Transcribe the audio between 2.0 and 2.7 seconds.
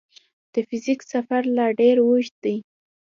اوږ دی.